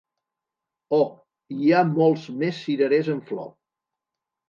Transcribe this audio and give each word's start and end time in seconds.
Oh, 0.99 1.03
hi 1.57 1.71
ha 1.71 1.83
molts 1.91 2.27
més 2.43 2.65
cirerers 2.65 3.15
en 3.19 3.25
flor! 3.33 3.57